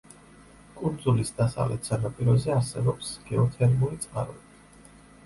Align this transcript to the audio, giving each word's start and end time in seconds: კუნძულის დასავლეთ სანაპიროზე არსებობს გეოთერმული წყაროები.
კუნძულის 0.77 1.31
დასავლეთ 1.41 1.89
სანაპიროზე 1.89 2.53
არსებობს 2.55 3.13
გეოთერმული 3.29 4.01
წყაროები. 4.07 4.91